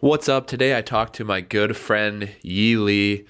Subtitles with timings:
[0.00, 0.46] What's up?
[0.46, 3.24] Today I talked to my good friend Yi Lee.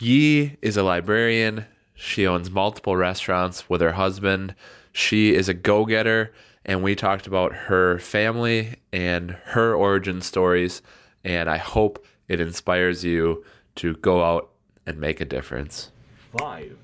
[0.00, 1.66] Yi is a librarian.
[1.94, 4.54] She owns multiple restaurants with her husband.
[4.92, 6.32] She is a go getter,
[6.64, 10.80] and we talked about her family and her origin stories.
[11.24, 13.44] And I hope it inspires you
[13.74, 14.48] to go out
[14.86, 15.90] and make a difference.
[16.38, 16.76] Five,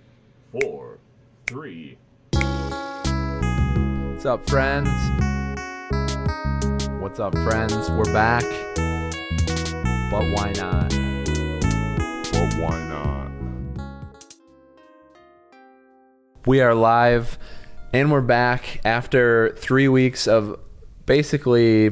[0.50, 0.98] four,
[1.46, 1.96] three.
[2.32, 4.90] What's up, friends?
[7.00, 7.88] What's up, friends?
[7.88, 8.42] We're back.
[10.08, 10.90] But why not?
[12.32, 13.32] But why not?
[16.46, 17.36] We are live
[17.92, 20.60] and we're back after three weeks of
[21.06, 21.90] basically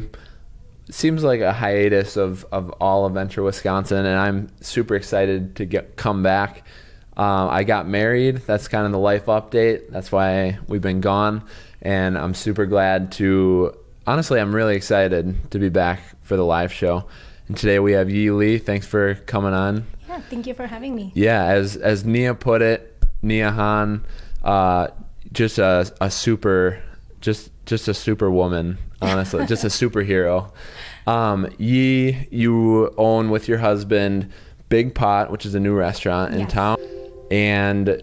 [0.91, 5.65] seems like a hiatus of, of all of Venture Wisconsin and I'm super excited to
[5.65, 6.65] get come back.
[7.17, 8.43] Um, I got married.
[8.47, 9.91] That's kind of the life update.
[9.91, 11.43] That's why we've been gone.
[11.83, 16.73] And I'm super glad to, honestly, I'm really excited to be back for the live
[16.73, 17.09] show.
[17.49, 18.59] And today we have Yi Lee.
[18.59, 19.87] Thanks for coming on.
[20.09, 21.13] Yeah, thank you for having me.
[21.15, 24.05] Yeah, as as Nia put it, Nia Han,
[24.43, 24.89] uh,
[25.33, 26.83] just a, a super,
[27.21, 30.51] just just a super woman, honestly, just a superhero.
[31.07, 34.33] Um, Yi, you own with your husband
[34.71, 36.53] Big Pot, which is a new restaurant in Yes.
[36.53, 36.79] town,
[37.31, 38.03] and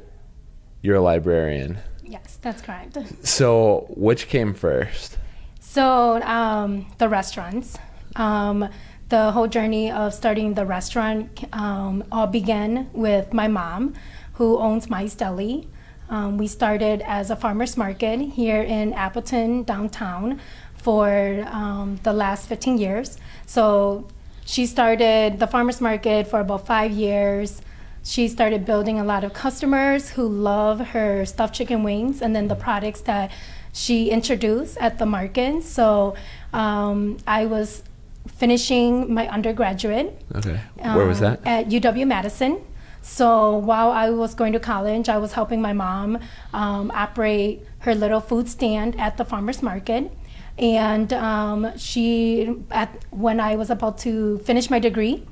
[0.83, 1.79] you're a librarian.
[2.03, 2.97] Yes, that's correct.
[3.25, 5.17] So, which came first?
[5.59, 7.77] So um, the restaurants,
[8.17, 8.67] um,
[9.11, 13.93] the whole journey of starting the restaurant um, all began with my mom,
[14.35, 15.67] who owns Mice Deli.
[16.09, 20.39] Um, we started as a farmers market here in Appleton downtown
[20.75, 23.17] for um, the last 15 years.
[23.45, 24.07] So
[24.45, 27.61] she started the farmers market for about five years.
[28.03, 32.47] She started building a lot of customers who love her stuffed chicken wings and then
[32.47, 33.29] the products that
[33.73, 35.63] she introduced at the market.
[35.63, 36.15] So
[36.53, 37.83] um, I was
[38.27, 41.47] finishing my undergraduate Okay, where was um, that?
[41.47, 42.61] At UW Madison.
[43.01, 46.19] So while I was going to college, I was helping my mom
[46.53, 50.11] um, operate her little food stand at the farmers market.
[50.57, 55.25] And um, she, at, when I was about to finish my degree,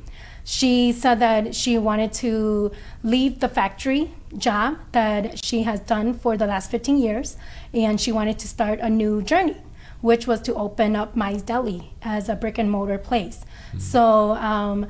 [0.44, 2.72] she said that she wanted to
[3.03, 7.38] leave the factory job that she has done for the last 15 years,
[7.74, 9.58] and she wanted to start a new journey,
[10.02, 13.46] which was to open up my Deli as a brick and mortar place.
[13.78, 14.88] So um,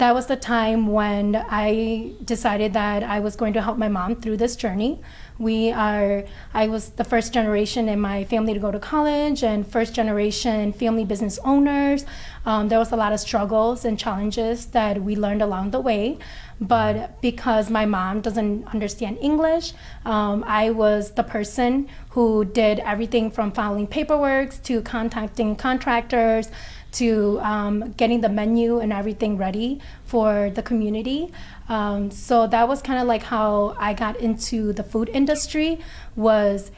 [0.00, 4.16] that was the time when I decided that I was going to help my mom
[4.16, 5.02] through this journey.
[5.38, 6.24] We are,
[6.54, 10.72] I was the first generation in my family to go to college and first generation
[10.72, 12.06] family business owners.
[12.46, 16.18] Um, there was a lot of struggles and challenges that we learned along the way.
[16.62, 19.74] But because my mom doesn't understand English,
[20.06, 26.50] um, I was the person who did everything from filing paperwork to contacting contractors
[26.92, 31.32] to um, getting the menu and everything ready for the community.
[31.68, 35.78] Um, so that was kind of like how I got into the food industry
[36.16, 36.70] was,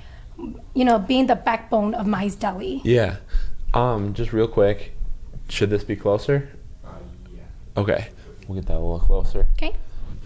[0.75, 2.83] you know, being the backbone of Mice Deli.
[2.85, 3.17] Yeah.
[3.75, 4.93] Um, just real quick,
[5.49, 6.51] should this be closer?
[7.35, 7.41] Yeah.
[7.77, 8.09] Okay,
[8.47, 9.49] we'll get that a little closer.
[9.57, 9.75] Okay.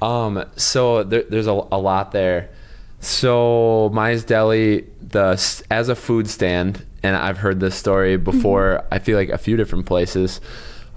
[0.02, 2.50] Um, so there, there's a, a lot there.
[3.00, 5.32] So Mize Deli, the
[5.70, 8.84] as a food stand, and I've heard this story before.
[8.90, 10.40] I feel like a few different places.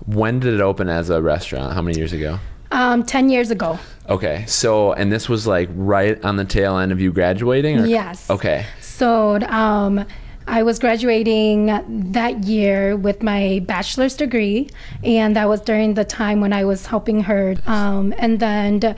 [0.05, 1.73] When did it open as a restaurant?
[1.73, 2.39] How many years ago?
[2.71, 3.77] Um, 10 years ago.
[4.09, 7.79] Okay, so and this was like right on the tail end of you graduating.
[7.79, 7.85] Or?
[7.85, 8.27] Yes.
[8.29, 8.65] Okay.
[8.81, 10.03] So um,
[10.47, 11.67] I was graduating
[12.11, 14.69] that year with my bachelor's degree,
[15.03, 17.55] and that was during the time when I was helping her.
[17.67, 18.95] Um, and then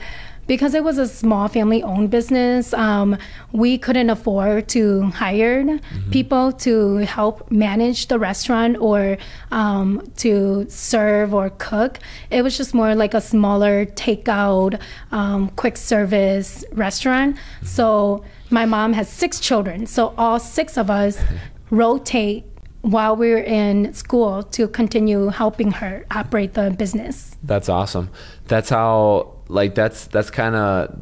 [0.52, 3.16] because it was a small family owned business, um,
[3.52, 5.80] we couldn't afford to hire
[6.10, 9.16] people to help manage the restaurant or
[9.50, 12.00] um, to serve or cook.
[12.28, 14.78] It was just more like a smaller takeout,
[15.10, 17.38] um, quick service restaurant.
[17.64, 21.16] So my mom has six children, so all six of us
[21.70, 22.44] rotate
[22.82, 27.36] while we were in school to continue helping her operate the business.
[27.42, 28.10] That's awesome.
[28.48, 30.98] That's how like that's that's kind of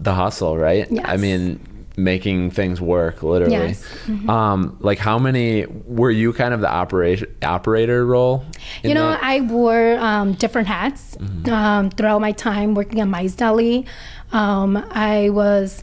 [0.00, 0.88] the hustle, right?
[1.04, 1.60] I mean,
[1.96, 3.54] making things work literally.
[3.54, 3.84] Yes.
[4.06, 4.30] Mm-hmm.
[4.30, 8.44] Um like how many were you kind of the operation operator role?
[8.82, 9.22] You know, that?
[9.22, 11.16] I wore um, different hats
[11.50, 13.86] um, throughout my time working at Mice Deli.
[14.32, 15.82] Um, I was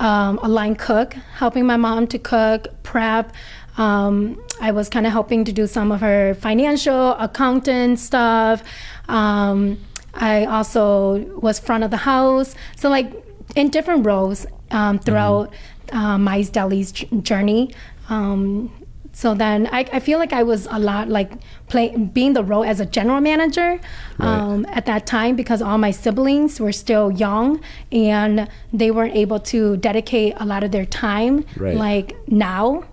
[0.00, 3.32] um, a line cook, helping my mom to cook, prep.
[3.76, 8.62] Um, I was kind of helping to do some of her financial, accountant stuff.
[10.16, 12.54] I also was front of the house.
[12.76, 13.12] So, like,
[13.54, 15.52] in different roles um, throughout
[15.92, 16.92] uh, Mice Deli's
[17.22, 17.72] journey.
[18.08, 18.70] Um,
[19.16, 21.30] So then I, I feel like I was a lot like
[21.68, 23.80] play, being the role as a general manager
[24.20, 27.60] um, at that time because all my siblings were still young
[27.90, 31.78] and they weren't able to dedicate a lot of their time Right.
[31.86, 32.84] like now.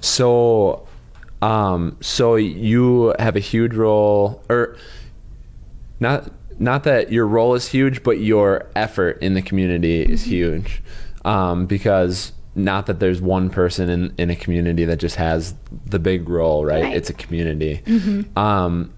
[0.00, 0.86] So,
[1.42, 4.76] um, so you have a huge role, or
[6.00, 10.30] not not that your role is huge, but your effort in the community is Mm-hmm.
[10.30, 10.82] huge,
[11.24, 15.54] um, because not that there's one person in, in a community that just has
[15.86, 16.74] the big role, right?
[16.82, 16.84] Right.
[16.86, 16.96] Mm-hmm.
[16.96, 17.82] It's a community.
[18.34, 18.92] Um,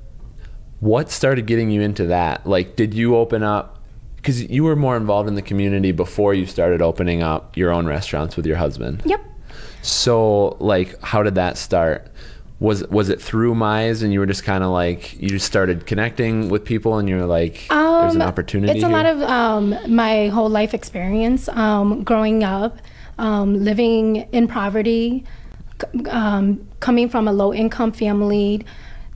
[0.81, 2.47] what started getting you into that?
[2.47, 3.77] Like, did you open up?
[4.17, 7.87] Because you were more involved in the community before you started opening up your own
[7.87, 9.03] restaurants with your husband.
[9.05, 9.21] Yep.
[9.83, 12.11] So, like, how did that start?
[12.61, 15.87] Was was it through Mize, and you were just kind of like you just started
[15.87, 18.97] connecting with people, and you're like, "There's an Um, opportunity." It's a here?
[18.99, 22.77] lot of um, my whole life experience um, growing up,
[23.19, 25.25] um, living in poverty,
[26.11, 28.65] um, coming from a low income family.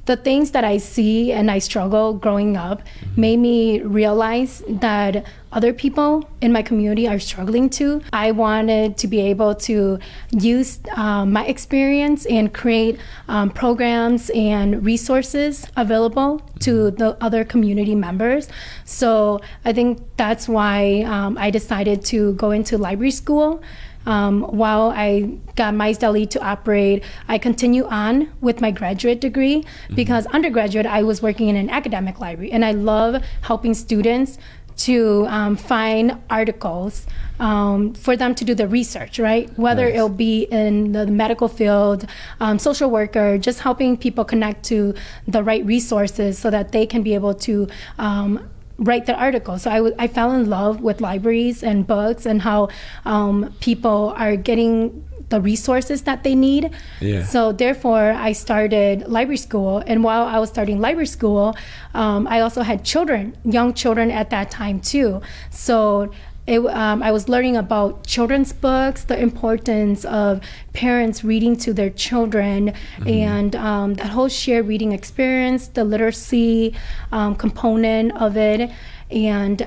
[0.06, 3.20] The things that I see and I struggle growing up Mm-hmm.
[3.20, 8.02] made me realize that other people in my community are struggling too.
[8.12, 9.98] I wanted to be able to
[10.32, 12.98] use um, my experience and create
[13.28, 18.48] um, programs and resources available to the other community members.
[18.84, 23.62] So I think that's why um, I decided to go into library school.
[24.06, 29.64] Um, while I got Mice Deli to operate, I continue on with my graduate degree
[29.94, 34.36] because undergraduate I was working in an academic library and I love helping students
[34.76, 37.06] to um, find articles
[37.40, 39.50] um, for them to do the research, right?
[39.58, 39.94] Whether Nice.
[39.94, 42.06] it'll be in the medical field,
[42.40, 44.94] um, social worker, just helping people connect to
[45.26, 47.68] the right resources so that they can be able to
[47.98, 48.48] um,
[48.78, 49.58] write the article.
[49.58, 52.68] So I w- I fell in love with libraries and books and how
[53.04, 56.70] um, people are getting the resources that they need.
[57.00, 57.24] Yeah.
[57.24, 61.56] So therefore, I started library school, and while I was starting library school,
[61.94, 65.20] um, I also had children, young children at that time too.
[65.50, 66.10] So.
[66.46, 70.42] It, um, I was learning about children's books, the importance of
[70.74, 72.74] parents reading to their children,
[73.06, 76.74] and um, that whole shared reading experience, the literacy
[77.12, 78.70] um, component of it,
[79.10, 79.66] and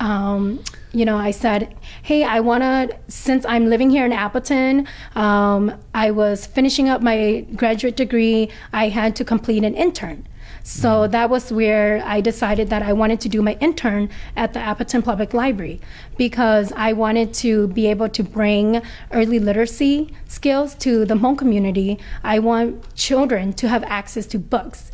[0.00, 0.58] um,
[0.92, 5.74] you know, I said, hey, I want to, since I'm living here in Appleton, um,
[5.94, 10.26] I was finishing up my graduate degree, I had to complete an intern.
[10.62, 14.60] So that was where I decided that I wanted to do my intern at the
[14.60, 15.80] Appleton Public Library
[16.18, 21.98] because I wanted to be able to bring early literacy skills to the Hmong community.
[22.22, 24.90] I want children to have access to books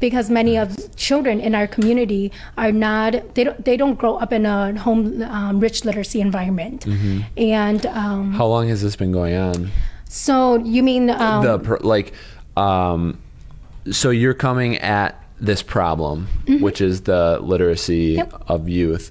[0.00, 4.32] because many of children in our community are not they don't they don't grow up
[4.32, 6.86] in a home um, rich literacy environment
[7.36, 9.70] and um, How long has this been going on?
[10.08, 12.12] so you mean um, the per, like,
[12.56, 13.18] um,
[13.90, 16.28] so you're coming at this problem,
[16.60, 18.30] which is the literacy Mm-hmm.
[18.30, 18.42] Yep.
[18.48, 19.10] of youth.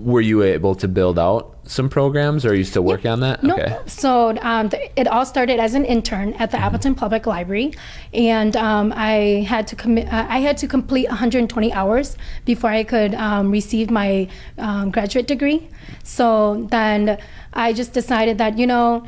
[0.00, 3.42] Were you able to build out some programs, or are you still working on that?
[3.42, 3.76] No, Okay.
[3.86, 7.74] so um, th- it all started as an intern at the Appleton Public Library,
[8.14, 10.10] and um, I had to commit.
[10.12, 15.26] Uh, I had to complete 120 hours before I could um, receive my um, graduate
[15.26, 15.68] degree.
[16.02, 17.18] So then
[17.52, 19.06] I just decided that you know.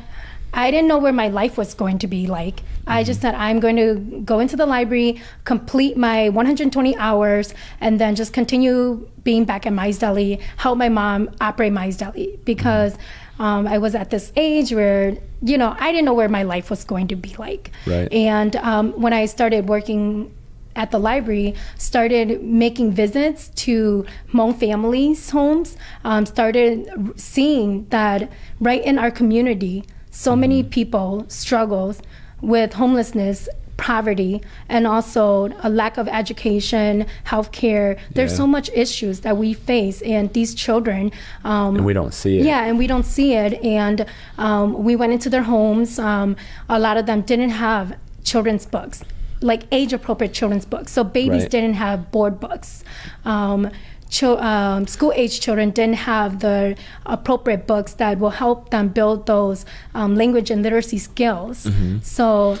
[0.55, 2.61] I didn't know where my life was going to be like.
[2.87, 3.95] I just said I'm going to
[4.25, 9.73] go into the library, complete my 120 hours, and then just continue being back at
[9.73, 12.97] Mice Deli, help my mom operate Mice Deli because
[13.39, 16.69] um, I was at this age where you know I didn't know where my life
[16.69, 17.71] was going to be like.
[17.87, 18.11] Right.
[18.11, 20.33] And um, when I started working
[20.75, 28.83] at the library, started making visits to Hmong families' homes, um, started seeing that right
[28.83, 32.01] in our community, so many people struggles
[32.43, 33.47] with homelessness,
[33.77, 37.97] poverty, and also a lack of education, healthcare.
[38.13, 38.37] There's Yeah.
[38.37, 41.11] so much issues that we face, and these children.
[41.43, 42.45] Um, And we don't see it.
[42.45, 43.53] yeah, and we don't see it.
[43.63, 44.05] And
[44.37, 45.97] um, we went into their homes.
[45.97, 46.35] Um,
[46.69, 49.03] a lot of them didn't have children's books,
[49.41, 50.91] like age appropriate children's books.
[50.91, 51.51] So babies Right.
[51.51, 52.83] didn't have board books.
[54.13, 56.77] Chil- um, school age children didn't have the
[57.17, 59.65] appropriate books that will help them build those
[59.95, 61.65] um, language and literacy skills.
[61.65, 61.97] Mm-hmm.
[62.17, 62.57] So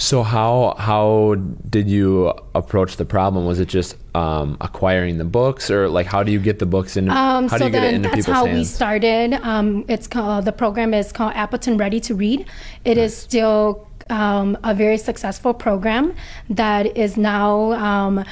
[0.00, 1.36] So how how
[1.68, 3.44] did you approach the problem?
[3.44, 6.96] Was it just um, acquiring the books, or like how do you get the books
[6.96, 7.10] in?
[7.10, 9.34] Um, how do so you get it into that's people's how we started.
[9.34, 12.46] Um, it's called the program is called Appleton Ready to Read.
[12.86, 16.14] It is still um, a very successful program
[16.48, 18.24] that is now um,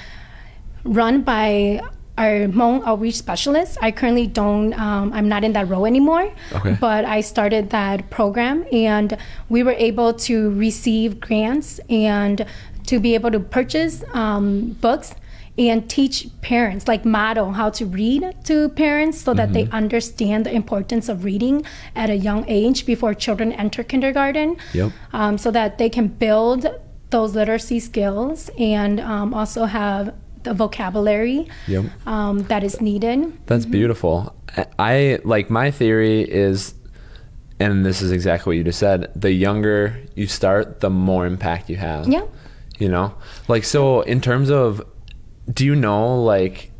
[0.85, 1.83] run by
[2.19, 3.79] our Hmong outreach specialist.
[3.81, 6.77] I currently don't, um, I'm not in that role anymore, Okay.
[6.81, 9.17] but I started that program and
[9.49, 12.45] we were able to receive grants and
[12.87, 15.15] to be able to purchase um, books
[15.59, 20.53] and teach parents, like model how to read to parents so that they understand the
[20.55, 21.65] importance of reading
[21.97, 24.57] at a young age before children enter kindergarten.
[24.73, 24.93] Yep.
[25.13, 26.67] Um, so that they can build
[27.11, 31.85] those literacy skills and um, also have the vocabulary Yep.
[32.07, 33.33] um, that is needed.
[33.47, 34.35] That's beautiful.
[34.57, 36.75] I- I like my theory is,
[37.61, 39.11] and this is exactly what you just said.
[39.15, 42.09] The younger you start, the more impact you have.
[42.09, 42.25] Yeah.
[42.79, 43.15] You know,
[43.49, 44.03] like so.
[44.03, 44.81] In terms of,
[45.53, 46.71] do you know like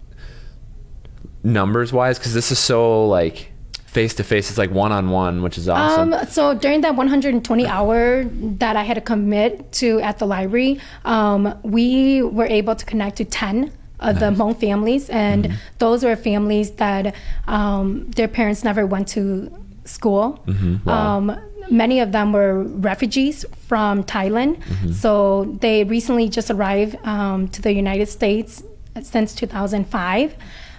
[1.43, 2.19] numbers wise?
[2.19, 3.48] Because this is so like
[3.97, 4.45] face to face.
[4.51, 6.13] It's like one on one, which is awesome.
[6.13, 8.25] Um, so during that 120 hour
[8.65, 13.17] that I had to commit to at the library, um, we were able to connect
[13.17, 15.55] to 10 of the Hmong families, and Mm-hmm.
[15.79, 17.15] those were families that
[17.49, 17.87] um,
[18.19, 19.51] their parents never went to
[19.85, 20.39] school.
[20.47, 20.89] Mm-hmm.
[20.89, 21.17] Wow.
[21.19, 21.25] Um,
[21.71, 24.93] many of them were refugees from Thailand, Mm-hmm.
[24.93, 25.13] so
[25.61, 28.63] they recently just arrived um, to the United States
[29.03, 30.35] since 2005.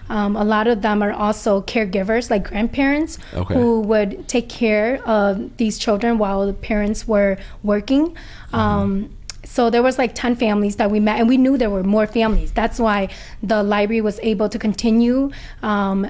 [0.09, 3.53] Um, a lot of them are also caregivers, like grandparents, Okay.
[3.53, 8.15] who would take care of these children while the parents were working.
[8.51, 9.09] Um,
[9.45, 12.05] so there was like 10 families that we met and we knew there were more
[12.05, 13.07] families that's why
[13.41, 15.31] the library was able to continue
[15.63, 16.05] um,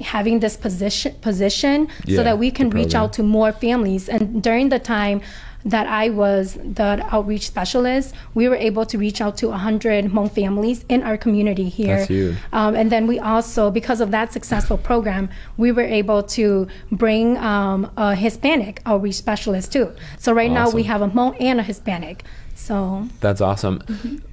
[0.00, 4.42] having this position position Yeah, so that we can reach out to more families and
[4.42, 5.22] during the time
[5.64, 10.30] that I was the outreach specialist, we were able to reach out to 100 Hmong
[10.30, 11.96] families in our community here.
[11.96, 12.36] That's huge.
[12.52, 17.38] Um, and then we also, because of that successful program, we were able to bring
[17.38, 19.92] um, a Hispanic outreach specialist too.
[20.18, 22.24] So right now we have a Hmong and a Hispanic.
[22.54, 23.82] So That's awesome.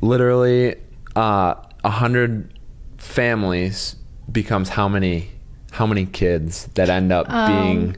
[0.02, 0.76] Literally,
[1.16, 2.54] uh, hundred
[2.98, 3.96] families
[4.32, 5.32] becomes how many?
[5.72, 7.96] How many kids that end up being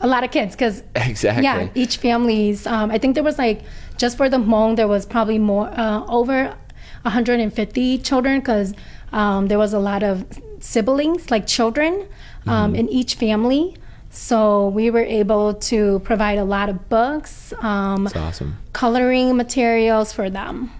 [0.00, 1.44] a lot of kids because exactly?
[1.44, 2.66] yeah, each family's.
[2.66, 3.62] Um, I think there was like
[3.96, 6.54] just for the Hmong there was probably more uh, over
[7.02, 8.74] 150 children because
[9.12, 10.26] um, there was a lot of
[10.60, 12.06] siblings like children
[12.46, 13.76] um, in each family.
[14.10, 18.56] So we were able to provide a lot of books, um, awesome.
[18.72, 20.72] coloring materials for them.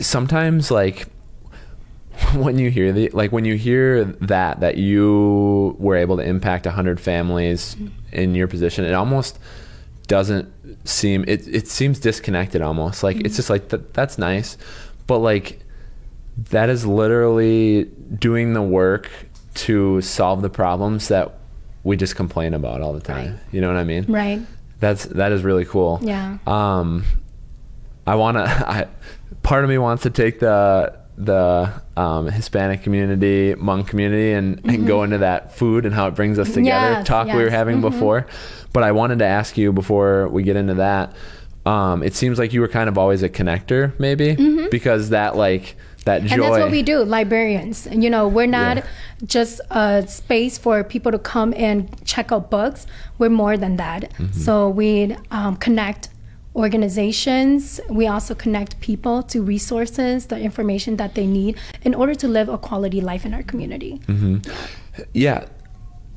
[0.00, 1.08] sometimes like
[2.34, 6.66] when you hear the like when you hear that that you were able to impact
[6.66, 7.76] 100 families
[8.12, 9.38] in your position it almost
[10.06, 10.52] doesn't
[10.88, 13.02] seem it, it seems disconnected almost.
[13.02, 14.56] Like it's just like that, that's nice.
[15.06, 15.60] But like
[16.50, 17.84] that is literally
[18.18, 19.10] doing the work
[19.54, 21.38] to solve the problems that
[21.82, 23.32] we just complain about all the time.
[23.32, 23.40] Right.
[23.52, 24.04] you know what i mean?
[24.08, 24.40] Right.
[24.80, 25.98] that's that is really cool.
[26.02, 26.38] Yeah.
[26.46, 27.04] um
[28.06, 28.88] i want to i
[29.42, 34.86] part of me wants to take the the um, hispanic community Hmong community and, and
[34.86, 36.94] go into that food and how it brings us together Mm-hmm.
[36.98, 37.90] Yes, talk we were yes, having mhm.
[37.90, 38.26] before
[38.72, 41.14] but i wanted to ask you before we get into that
[41.64, 44.36] um, it seems like you were kind of always a connector maybe
[44.70, 46.32] because that like that joy Mm-hmm.
[46.32, 47.86] And that's what we do, librarians.
[47.90, 48.84] You know, we're not Yeah.
[49.26, 52.86] just a space for people to come and check out books.
[53.18, 54.12] We're more than that.
[54.12, 54.40] Mm-hmm.
[54.40, 56.08] So we um, connect
[56.56, 57.80] organizations.
[57.88, 62.48] We also connect people to resources, the information that they need in order to live
[62.48, 64.00] a quality life in our community.
[64.06, 64.36] Mm-hmm.
[65.12, 65.44] yeah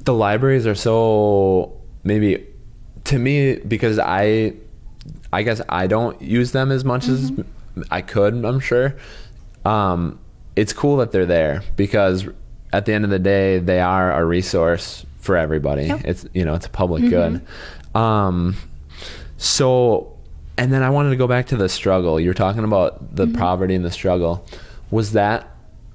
[0.05, 2.31] the libraries are so maybe
[3.03, 4.53] to me because i
[5.33, 7.31] i guess i don't use them as much as
[7.91, 8.95] i could i'm sure
[9.65, 10.17] um
[10.55, 12.25] it's cool that they're there because
[12.71, 16.01] at the end of the day they are a resource for everybody Yep.
[16.05, 17.41] it's you know it's a public good
[17.93, 18.55] um
[19.37, 20.17] so
[20.59, 23.27] and then i wanted to go back to the struggle you were talking about the
[23.27, 24.45] poverty and the struggle
[24.91, 25.49] was that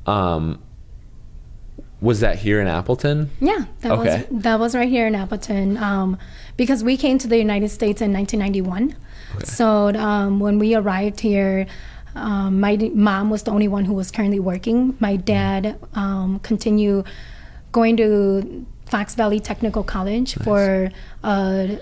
[0.07, 0.61] um
[2.01, 4.27] was that here in appleton Yeah, that Okay.
[4.31, 5.77] was that was right here in Appleton.
[5.79, 6.19] Um,
[6.57, 8.95] because we came to the United States in 1991.
[9.37, 9.45] Okay.
[9.47, 11.67] So um, when we arrived here,
[12.15, 14.97] um, my d- mom was the only one who was currently working.
[15.01, 17.07] My dad um, continued
[17.73, 20.91] going to Fox Valley Technical College for
[21.23, 21.79] a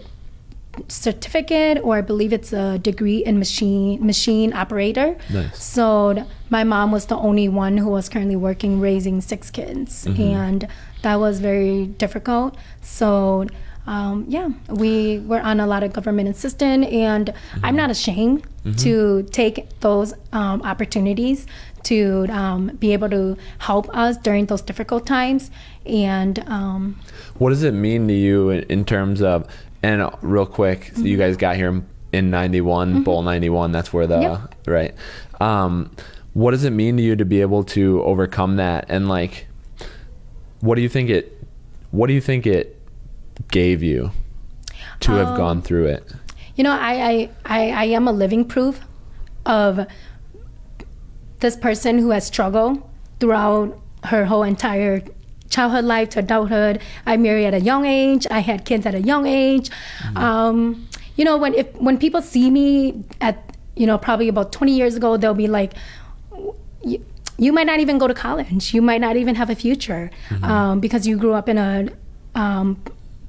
[0.88, 5.17] certificate, or I believe it's a degree in machine machine operator.
[5.31, 5.62] Nice.
[5.62, 10.67] So my mom was the only one who was currently working raising six kids, and
[11.02, 12.57] that was very difficult.
[12.81, 13.47] So.
[13.85, 18.47] Um, yeah, we were on a lot of government assistance, and I'm not ashamed
[18.79, 21.49] to take those um, opportunities
[21.83, 25.50] to um, be able to help us during those difficult times.
[25.85, 27.00] And um,
[27.38, 29.49] What does it mean to you in, in terms of,
[29.82, 34.54] and real quick, you guys got here in 91, Bowl 91, that's where the, Yep.
[34.66, 34.94] right.
[35.40, 35.90] Um,
[36.34, 39.46] what does it mean to you to be able to overcome that and like
[40.60, 41.36] what do you think it
[41.90, 42.80] what do you think it
[43.50, 44.10] gave you
[45.00, 46.10] to have Um, gone through it
[46.56, 48.80] You know, I, I, I, I am a living proof
[49.44, 49.86] of
[51.40, 52.82] this person who has struggled
[53.20, 55.02] throughout her whole entire
[55.52, 56.80] childhood life to adulthood.
[57.06, 58.26] I married at a young age.
[58.30, 59.71] I had kids at a young age.
[60.16, 63.37] Um, you know, when if when people see me at
[63.76, 65.75] you know probably about 20 years ago, they'll be like,
[66.82, 67.04] you,
[67.38, 68.75] you might not even go to college.
[68.75, 70.11] You might not even have a future
[70.42, 71.88] um, because you grew up in a
[72.35, 72.82] um,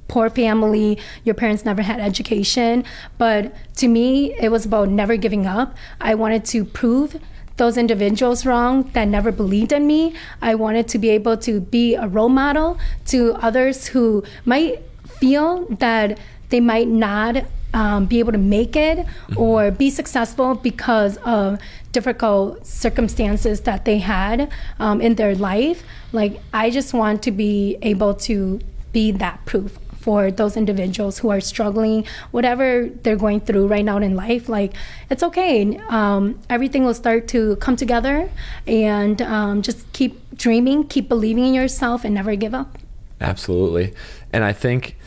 [0.08, 1.00] poor family.
[1.24, 2.84] Your parents never had education.
[3.18, 5.76] But to me, it was about never giving up.
[6.00, 7.20] I wanted to prove
[7.58, 10.16] those individuals wrong that never believed in me.
[10.42, 15.66] I wanted to be able to be a role model to others who might feel
[15.66, 16.20] that
[16.50, 19.06] they might not um, be able to make it
[19.36, 21.60] or be successful because of
[21.92, 25.84] difficult circumstances that they had um, in their life.
[26.12, 28.60] Like, I just want to be able to
[28.92, 33.98] be that proof for those individuals who are struggling, whatever they're going through right now
[33.98, 34.50] in life.
[34.50, 34.74] Like,
[35.10, 35.78] it's okay.
[35.88, 38.30] Um, everything will start to come together
[38.68, 42.78] and um, just keep dreaming, keep believing in yourself, and never give up.
[43.22, 43.94] Absolutely.
[44.34, 44.98] And I think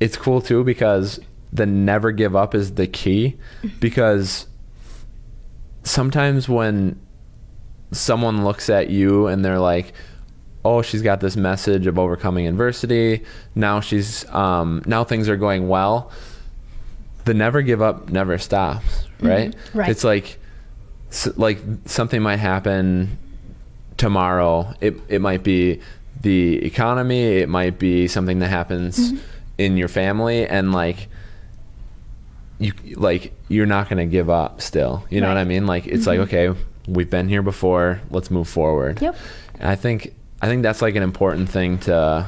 [0.00, 1.20] it's cool too because
[1.52, 3.36] the never give up is the key
[3.78, 4.46] because
[5.84, 6.98] sometimes when
[7.92, 9.92] someone looks at you and they're like,
[10.64, 13.22] oh, she's got this message of overcoming adversity.
[13.54, 16.10] Now she's, um, now things are going well.
[17.24, 19.26] The never give up never stops, mm-hmm.
[19.26, 19.54] right?
[19.74, 19.90] Right.
[19.90, 20.38] It's like,
[21.36, 23.18] like something might happen
[23.96, 24.74] tomorrow.
[24.80, 25.80] It it might be
[26.20, 27.38] the economy.
[27.38, 29.18] It might be something that happens mm-hmm.
[29.58, 31.08] in your family, and like
[32.58, 34.60] you like you're not gonna give up.
[34.60, 35.66] Still, you know what I mean?
[35.66, 36.34] Like it's like mm-hmm.
[36.52, 38.00] okay, we've been here before.
[38.10, 39.00] Let's move forward.
[39.00, 39.16] Yep.
[39.60, 42.26] And I think I think that's like an important thing to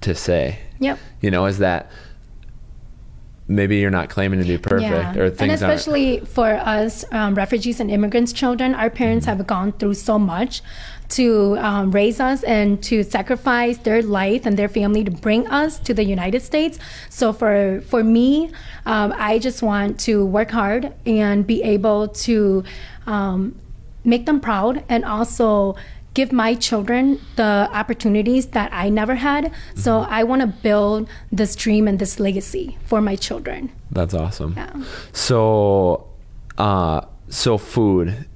[0.00, 0.58] to say.
[0.80, 0.98] Yep.
[1.20, 1.90] You know, is that
[3.46, 7.34] maybe you're not claiming to be perfect or and things aren't especially for us um,
[7.34, 9.38] refugees and immigrants children our parents Mm-hmm.
[9.38, 10.62] have gone through so much
[11.08, 15.80] to um, raise us and to sacrifice their life and their family to bring us
[15.80, 18.52] to the united states so for for me
[18.86, 22.62] um, i just want to work hard and be able to
[23.06, 23.58] um,
[24.04, 25.74] make them proud and also
[26.14, 29.52] give my children the opportunities that I never had.
[29.74, 30.12] So Mm-hmm.
[30.12, 33.70] I want to build this dream and this legacy for my children.
[33.90, 34.54] That's awesome.
[34.56, 34.72] Yeah.
[35.12, 36.08] So,
[36.58, 38.26] uh, so food.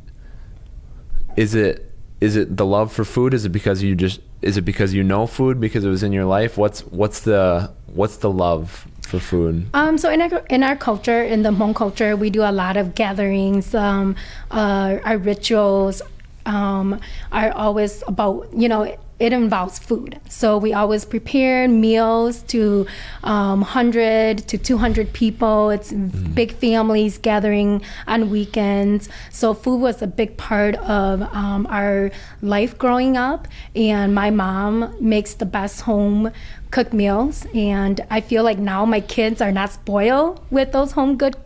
[1.37, 3.35] Is it is it the love for food?
[3.35, 6.13] Is it because you just is it because you know food because it was in
[6.13, 6.57] your life?
[6.57, 9.67] What's what's the what's the love for food?
[9.75, 12.77] Um, so in our, in our culture, in the Hmong culture, we do a lot
[12.77, 13.75] of gatherings.
[13.75, 14.15] Um,
[14.51, 16.03] uh, our rituals
[16.47, 17.01] um,
[17.33, 20.21] are always about, you know, it involves food.
[20.29, 22.87] So we always prepare meals to
[23.23, 25.71] um, 100 to 200 people.
[25.71, 29.09] It's big families gathering on weekends.
[29.31, 32.11] So food was a big part of um, our
[32.43, 33.47] life growing up.
[33.77, 36.33] And my mom makes the best home
[36.73, 37.47] cooked meals.
[37.55, 41.37] And I feel like now my kids are not spoiled with those home good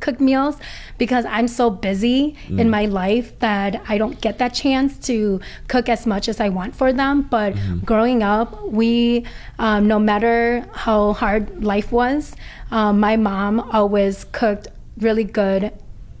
[0.00, 0.56] cooked meals
[0.98, 5.88] because I'm so busy in my life that I don't get that chance to cook
[5.88, 7.22] as much as I want for them.
[7.22, 7.54] But
[7.84, 9.24] growing up, we,
[9.58, 12.34] um, no matter how hard life was,
[12.70, 15.72] um, my mom always cooked really good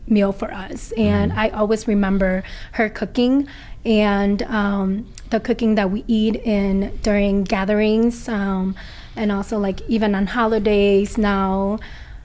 [0.06, 0.92] meal for us.
[0.92, 3.48] And I always remember her cooking
[3.84, 8.76] and um, the cooking that we eat in during gatherings um,
[9.16, 11.78] and also like even on holidays now.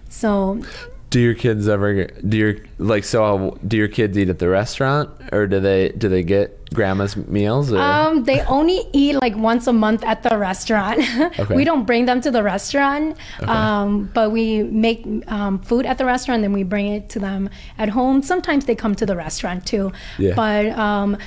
[0.10, 0.62] So
[1.10, 3.58] Do your kids ever do your like so?
[3.66, 7.72] Do your kids eat at the restaurant or do they do they get grandma's meals?
[7.72, 7.80] Or?
[7.80, 11.04] Um, they only eat like once a month at the restaurant.
[11.40, 11.56] Okay.
[11.56, 16.06] we don't bring them to the restaurant, um, but we make um, food at the
[16.06, 18.24] restaurant, then we bring it to them at home.
[18.24, 19.92] Sometimes they come to the restaurant too.
[20.18, 20.34] Yeah.
[20.36, 21.18] But um,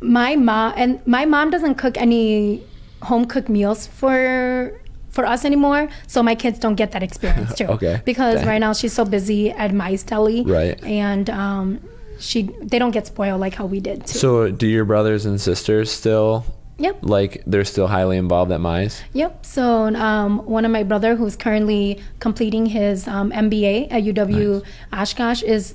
[0.00, 2.62] my mom and my mom doesn't cook any
[3.02, 4.80] home cooked meals for
[5.16, 7.66] for us anymore, so my kids don't get that experience too.
[7.76, 8.00] Okay.
[8.04, 8.46] Because Dang.
[8.50, 10.42] right now she's so busy at Mice Deli.
[10.42, 10.76] Right.
[10.84, 11.80] And um,
[12.20, 12.38] she
[12.70, 14.18] they don't get spoiled like how we did too.
[14.18, 16.44] so do your brothers and sisters still
[16.78, 16.98] Yep.
[17.02, 19.00] like they're still highly involved at Mize?
[19.14, 19.46] Yep.
[19.46, 19.62] So
[20.08, 25.74] um, one of my brother, who's currently completing his um, MBA at UW Oshkosh, is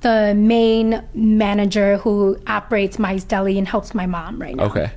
[0.00, 4.64] the main manager who operates Mice Deli and helps my mom right now.
[4.64, 4.90] Okay,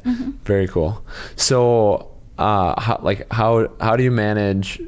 [0.45, 0.91] very cool.
[1.35, 4.81] So, uh, how, like how how do you manage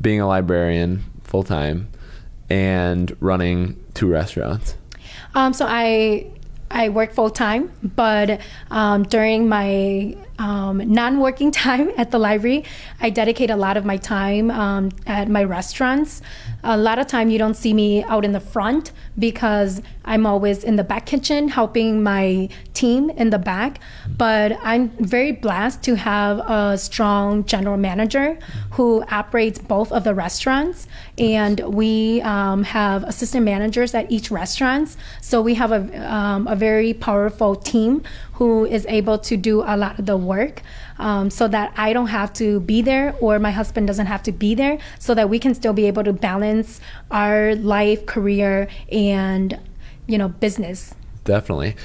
[0.00, 1.88] being a librarian full time
[2.48, 4.74] and running two restaurants?
[5.34, 6.26] Um, so I
[6.70, 12.64] I work full time, but um, during my um, non working time at the library,
[13.00, 16.22] I dedicate a lot of my time um, at my restaurants.
[16.64, 20.64] A lot of time you don't see me out in the front because I'm always
[20.64, 23.78] in the back kitchen helping my team in the back.
[24.16, 28.38] But I'm very blessed to have a strong general manager
[28.72, 34.96] who operates both of the restaurants, and we um, have assistant managers at each restaurant.
[35.20, 38.02] So we have a, um, a very powerful team
[38.34, 40.62] who is able to do a lot of the work
[40.98, 44.32] um, so that I don't have to be there or my husband doesn't have to
[44.32, 46.80] be there so that we can still be able to balance
[47.10, 49.58] our life, career, and,
[50.06, 50.94] you know, business.
[51.24, 51.76] Definitely.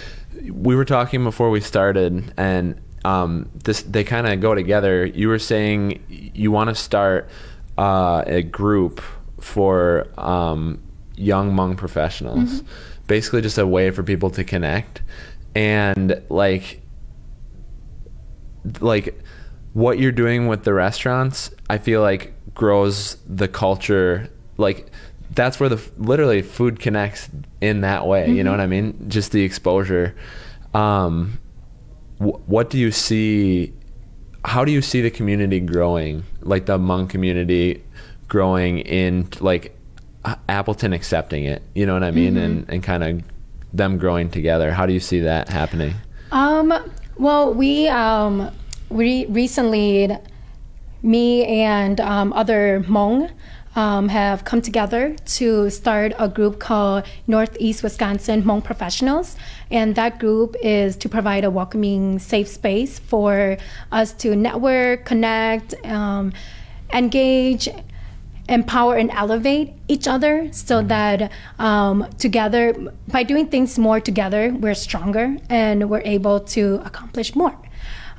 [0.51, 5.05] We were talking before we started, and um, this they kind of go together.
[5.05, 7.29] You were saying you want to start
[7.77, 9.01] uh, a group
[9.39, 10.81] for um,
[11.15, 12.63] young Hmong professionals,
[13.07, 15.01] basically just a way for people to connect,
[15.53, 16.81] and like
[18.79, 19.19] like
[19.73, 24.87] what you're doing with the restaurants i feel like grows the culture like
[25.31, 29.05] that's where the literally food connects in that way you know what i mean?
[29.09, 30.15] Just the exposure.
[30.75, 31.39] Um
[32.19, 33.73] wh- what do you see
[34.45, 36.23] how do you see the community growing?
[36.41, 37.83] Like the Hmong community
[38.27, 39.75] growing in like
[40.47, 42.37] appleton accepting it you know what i mean?
[42.37, 43.21] And and kind of
[43.73, 44.71] them growing together.
[44.71, 45.95] How do you see that happening?
[46.31, 46.71] Um,
[47.17, 48.51] well, we um,
[48.89, 50.09] we recently,
[51.01, 53.31] me and um, other Hmong
[53.75, 59.35] um, have come together to start a group called Northeast Wisconsin Hmong Professionals,
[59.71, 63.57] and that group is to provide a welcoming, safe space for
[63.91, 66.33] us to network, connect, um,
[66.93, 67.69] engage
[68.49, 72.73] empower and elevate each other so that um, together
[73.07, 77.57] by doing things more together we're stronger and we're able to accomplish more.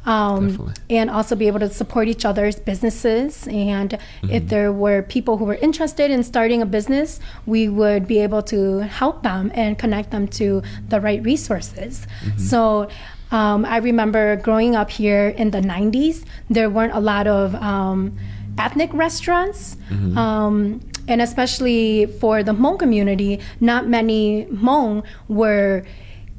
[0.07, 3.49] Um, and also be able to support each other's businesses.
[3.49, 8.19] And if there were people who were interested in starting a business we would be
[8.19, 12.07] able to help them and connect them to the right resources.
[12.37, 12.89] So
[13.31, 18.17] um, i remember growing up here in the 90s there weren't a lot of um,
[18.59, 19.77] ethnic restaurants.
[20.17, 25.85] Um, and especially for the Hmong community, not many Hmong were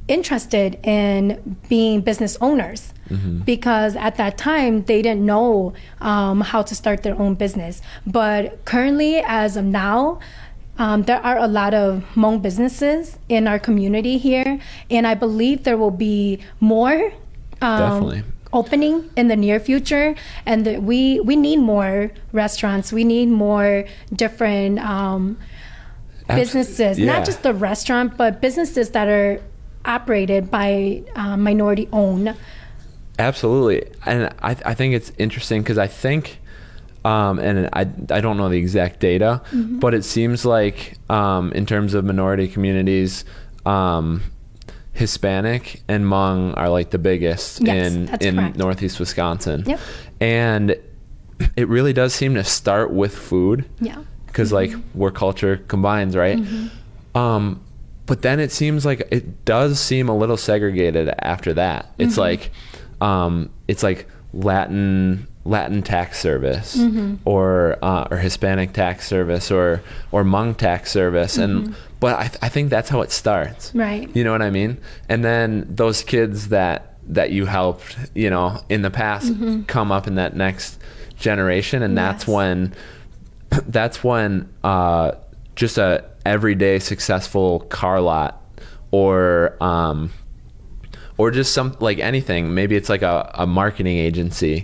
[0.07, 2.93] interested in being business owners
[3.45, 7.81] because at that time they didn't know um, how to start their own business.
[8.05, 10.19] But currently, as of now,
[10.77, 15.63] um, there are a lot of Hmong businesses in our community here, and I believe
[15.63, 17.13] there will be more.
[17.61, 18.23] Um, Definitely.
[18.53, 23.85] Opening in the near future and that we we need more restaurants we need more
[24.13, 25.37] different um,
[26.27, 27.05] businesses yeah.
[27.05, 29.41] not just the restaurant but businesses that are
[29.85, 32.35] operated by uh, minority owned
[33.17, 36.39] Absolutely, and I I think it's interesting because I think,
[37.05, 39.79] um, and I I don't know the exact data, Mm-hmm.
[39.79, 43.23] but it seems like um, in terms of minority communities,
[43.65, 44.21] um,
[44.95, 48.57] Hispanic and Hmong are like the biggest Yes, in in correct.
[48.57, 49.63] Northeast Wisconsin.
[49.67, 49.79] Yep.
[50.21, 50.75] and
[51.57, 56.39] it really does seem to start with food yeah because like where culture combines, right?
[57.13, 57.61] Um,
[58.05, 61.93] but then it seems like it does seem a little segregated after that.
[61.97, 62.51] It's like,
[63.01, 66.77] um, it's like Latin Latin tax service
[67.23, 69.81] or uh, or Hispanic tax service or
[70.11, 71.73] or Hmong tax service, and
[72.05, 73.73] but I, th- I think that's how it starts.
[73.73, 74.15] Right.
[74.15, 74.77] You know what I mean?
[75.09, 79.33] And then those kids that that you helped, you know, in the past
[79.65, 80.79] come up in that next
[81.17, 82.75] generation, and that's when
[83.49, 85.13] that's when uh,
[85.55, 88.39] just a everyday successful car lot
[88.91, 90.11] or um,
[91.17, 94.61] or just some like anything maybe it's like a, a marketing agency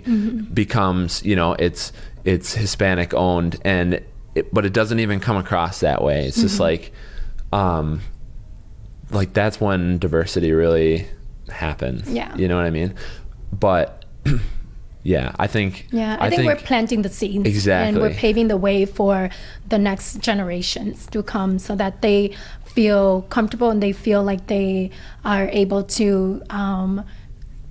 [0.54, 1.92] becomes you know it's
[2.24, 4.00] it's hispanic owned and
[4.36, 6.92] it, but it doesn't even come across that way it's just like
[7.52, 8.00] um
[9.10, 11.06] like that's when diversity really
[11.50, 12.34] happens Yeah.
[12.36, 12.94] you know what i mean
[13.52, 14.04] but
[15.02, 17.88] yeah i think yeah i, think, we're planting the seeds Exactly.
[17.88, 19.28] and we're paving the way for
[19.68, 22.32] the next generations to come so that they
[22.64, 24.90] feel comfortable and they feel like they
[25.24, 27.04] are able to um,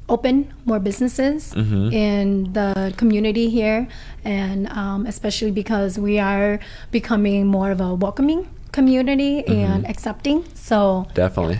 [0.09, 1.91] open more businesses Mm-hmm.
[1.93, 3.87] in the community here
[4.25, 6.59] and um, especially because we are
[6.91, 9.51] becoming more of a welcoming community Mm-hmm.
[9.73, 11.59] and accepting so definitely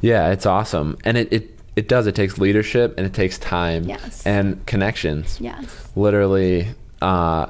[0.00, 3.84] yeah it's awesome and it, it it does it takes leadership and it takes time
[3.84, 4.24] Yes.
[4.26, 6.68] and connections yes literally
[7.02, 7.46] uh,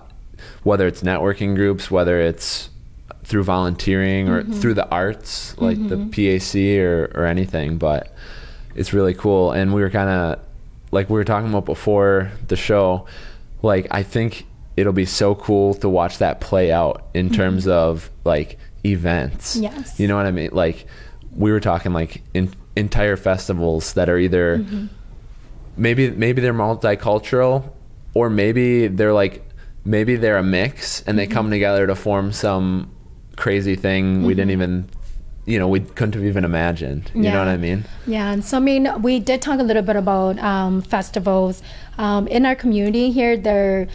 [0.64, 2.70] whether it's networking groups whether it's
[3.24, 7.76] through volunteering or through the arts, like the PAC or or anything.
[7.76, 8.14] But
[8.76, 10.38] it's really cool, and we were kind of
[10.92, 13.06] like we were talking about before the show.
[13.62, 18.10] Like I think it'll be so cool to watch that play out in terms of
[18.24, 19.56] like events.
[19.56, 19.98] Yes.
[19.98, 20.50] You know what I mean?
[20.52, 20.86] Like
[21.34, 24.64] we were talking like in, entire festivals that are either
[25.76, 27.72] maybe maybe they're multicultural
[28.14, 29.44] or maybe they're like
[29.84, 32.90] maybe they're a mix and they come together to form some
[33.36, 34.88] crazy thing we didn't even
[35.46, 37.10] you know we couldn't have even imagined.
[37.14, 37.84] You know what I mean?
[38.06, 41.62] Yeah, and so I mean, we did talk a little bit about um, festivals
[41.98, 43.36] um, in our community here.
[43.36, 43.86] There,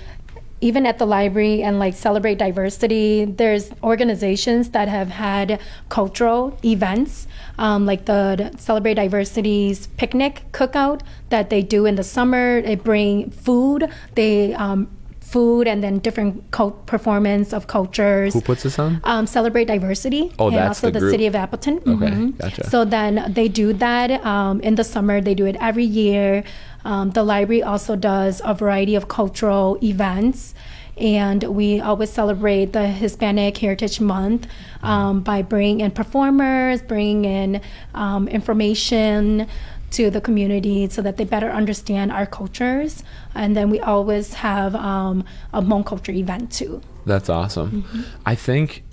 [0.61, 7.27] even at the library and like celebrate diversity, there's organizations that have had cultural events,
[7.57, 12.61] um, like the Celebrate Diversity's picnic cookout that they do in the summer.
[12.61, 13.89] They bring food.
[14.13, 14.87] They um,
[15.19, 18.33] food and then different cult performance of cultures.
[18.33, 18.99] Who puts this on?
[19.05, 21.77] Um, celebrate diversity Oh, and also the the, city of Appleton.
[21.87, 22.37] Okay, Mhm.
[22.37, 22.69] gotcha.
[22.69, 25.21] So then they do that um, in the summer.
[25.21, 26.43] They do it every year.
[26.85, 30.53] Um, the library also does a variety of cultural events.
[30.97, 34.47] And we always celebrate the Hispanic Heritage Month
[34.83, 37.61] um, by bringing in performers, bringing in
[37.95, 39.47] um, information
[39.91, 43.03] to the community so that they better understand our cultures.
[43.33, 46.81] And then we always have um, a Hmong culture event too.
[47.05, 47.83] That's awesome.
[47.83, 48.01] Mm-hmm.
[48.25, 48.83] I think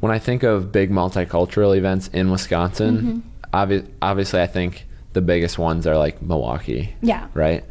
[0.00, 3.56] when I think of big multicultural events in Wisconsin, Mm-hmm.
[3.56, 4.85] obvi- obviously I think
[5.16, 6.94] the biggest ones are like Milwaukee.
[7.00, 7.28] Yeah.
[7.32, 7.64] Right.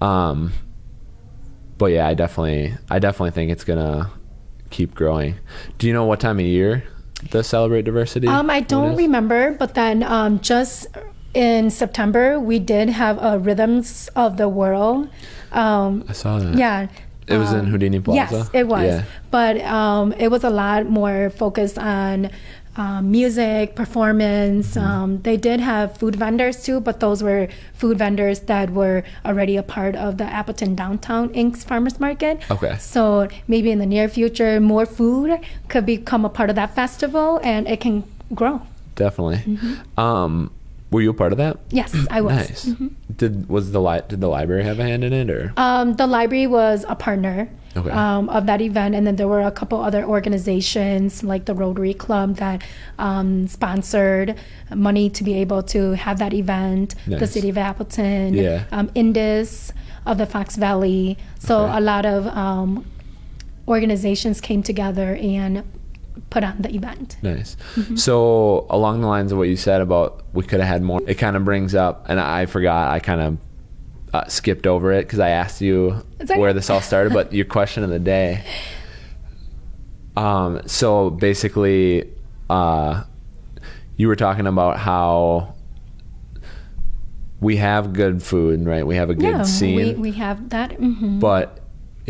[0.00, 0.52] Um,
[1.76, 4.08] but yeah, I definitely, I definitely think it's gonna
[4.70, 5.34] keep growing.
[5.78, 6.84] Do you know what time of year
[7.32, 8.28] the Celebrate Diversity?
[8.28, 10.86] Um, I don't remember, but then um, just
[11.34, 15.08] in September we did have a Rhythms of the World.
[15.50, 16.54] Um, I saw that.
[16.56, 16.86] yeah.
[17.26, 18.36] It was in um, Houdini Plaza?
[18.36, 18.84] Yes, it was.
[18.84, 19.04] Yeah.
[19.32, 22.30] But um, it was a lot more focused on
[22.76, 24.74] um, music, performance.
[24.74, 24.86] Mm-hmm.
[24.86, 29.56] Um, they did have food vendors too, but those were food vendors that were already
[29.56, 32.40] a part of the Appleton Downtown Inc.'s Farmers Market.
[32.50, 32.76] Okay.
[32.78, 37.40] So maybe in the near future, more food could become a part of that festival
[37.42, 38.04] and it can
[38.34, 38.62] grow.
[38.94, 39.38] Definitely.
[39.38, 40.00] Mm-hmm.
[40.00, 40.50] Um,
[40.92, 41.56] were you a part of that?
[41.70, 42.32] Yes, I was.
[42.66, 42.84] Mm-hmm.
[42.84, 42.92] Nice.
[43.16, 45.52] Did was the li- did the library have a hand in it or?
[45.56, 47.90] Um, the library was a partner Okay.
[47.90, 51.94] um, of that event, and then there were a couple other organizations like the Rotary
[51.94, 52.62] Club that
[52.98, 54.36] um, sponsored
[54.74, 56.94] money to be able to have that event.
[57.06, 57.20] Nice.
[57.20, 58.64] The City of Appleton, Yeah.
[58.72, 59.72] um, Indus
[60.04, 61.16] of the Fox Valley.
[61.38, 61.78] So Okay.
[61.78, 62.84] a lot of um,
[63.66, 65.62] organizations came together and
[66.30, 67.16] put on the event.
[67.22, 67.56] Nice.
[67.74, 67.96] Mm-hmm.
[67.96, 71.14] So along the lines of what you said about we could have had more, it
[71.14, 72.90] kind of brings up, and I forgot.
[72.90, 73.38] I kind of
[74.14, 76.38] uh, skipped over it because I asked you okay.
[76.38, 77.12] where this all started.
[77.12, 78.44] but your question of the day.
[80.14, 80.60] Um.
[80.66, 82.10] So basically,
[82.50, 83.04] uh,
[83.96, 85.54] you were talking about how
[87.40, 88.86] we have good food, right?
[88.86, 90.72] We have a good yeah, scene, we, we have that.
[90.72, 91.61] hmm but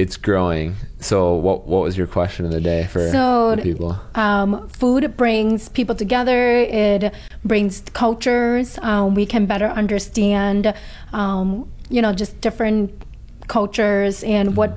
[0.02, 0.74] it's growing.
[0.98, 3.98] So what what was your question of the day for So, the people?
[4.16, 6.40] Um, food brings people together.
[6.58, 8.78] It brings cultures.
[8.82, 10.74] Um, we can better understand,
[11.12, 12.90] um, you know, just different
[13.46, 14.70] cultures and what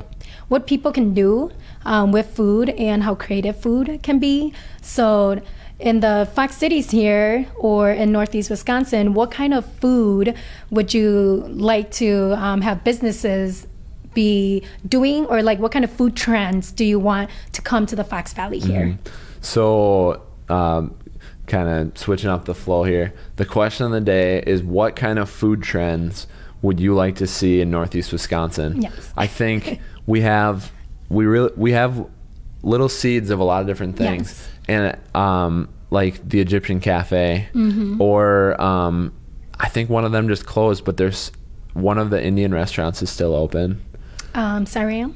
[0.47, 1.51] what people can do
[1.85, 4.53] um, with food and how creative food can be.
[4.81, 5.41] So.
[5.77, 10.33] In the Fox cities here or in Northeast Wisconsin, what kind of food
[10.71, 13.67] would you like to um, have businesses
[14.15, 17.95] be doing or like what kind of food trends do you want to come to
[17.95, 18.97] the Fox Valley here?
[19.41, 20.95] So, um,
[21.45, 23.13] kind of switching up the flow here.
[23.35, 26.25] The question of the day is what kind of food trends
[26.63, 28.81] would you like to see in Northeast Wisconsin?
[28.81, 29.13] Yes.
[29.15, 30.71] I think we have
[31.09, 32.07] we really we have
[32.63, 34.49] little seeds of a lot of different things.
[34.67, 34.97] Yes.
[35.13, 38.01] And um like the Egyptian cafe Mm-hmm.
[38.01, 39.13] or um
[39.59, 41.31] I think one of them just closed, but there's
[41.73, 43.81] one of the Indian restaurants is still open.
[44.35, 45.13] Um, Siram?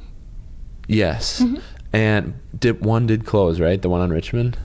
[0.88, 1.40] Yes.
[1.40, 1.56] Mm-hmm.
[1.92, 3.80] And did one did close, right?
[3.80, 4.58] The one on Richmond?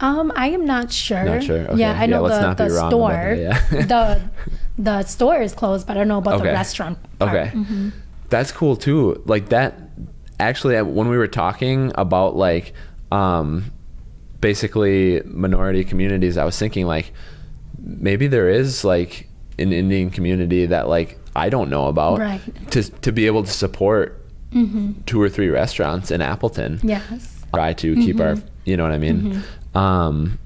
[0.00, 1.24] Um, I am not sure.
[1.24, 1.68] Not sure.
[1.68, 1.80] Okay.
[1.80, 3.34] Yeah, I know let's the, the store.
[3.36, 3.60] yeah.
[3.70, 4.30] the
[4.78, 6.98] the store is closed, but I don't know about the restaurant.
[7.18, 7.54] part.
[7.54, 7.92] Okay.
[8.28, 9.22] That's cool too.
[9.26, 9.78] Like that
[10.38, 12.72] actually when we were talking about like
[13.10, 13.72] um
[14.40, 17.12] basically minority communities, I was thinking like
[17.78, 22.40] maybe there is like an Indian community that like I don't know about Right.
[22.72, 24.16] to to be able to support
[25.06, 26.80] two or three restaurants in Appleton.
[26.82, 27.44] Yes.
[27.54, 29.42] Try to keep our you know what I mean?
[29.74, 30.38] Um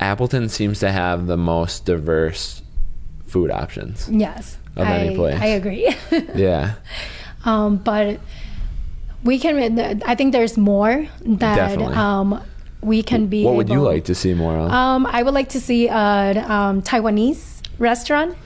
[0.00, 2.62] Appleton seems to have the most diverse
[3.26, 4.08] food options.
[4.10, 4.58] Yes.
[4.76, 5.40] Of I, any place.
[5.40, 5.94] I agree.
[6.34, 6.74] Yeah.
[7.44, 8.18] um, but
[9.22, 10.02] we can.
[10.04, 11.94] I think there's more that Definitely.
[11.94, 12.42] um,
[12.82, 13.44] we can be.
[13.44, 14.70] What would you like to see more of?
[14.70, 18.36] Um, I would like to see a um, Taiwanese restaurant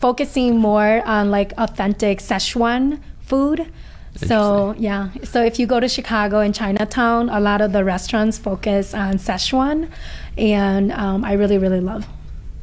[0.00, 3.70] focusing more on like authentic Szechuan food.
[4.16, 8.38] So yeah, so if you go to Chicago and Chinatown, a lot of the restaurants
[8.38, 9.88] focus on Szechuan,
[10.36, 12.06] and um, I really really love